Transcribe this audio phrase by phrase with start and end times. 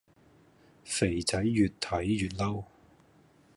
[0.83, 2.63] 肥仔愈睇愈嬲